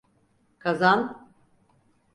[0.59, 1.29] Kazan…